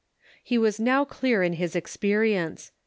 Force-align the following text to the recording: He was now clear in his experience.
He 0.43 0.57
was 0.57 0.79
now 0.79 1.05
clear 1.05 1.43
in 1.43 1.53
his 1.53 1.75
experience. 1.75 2.71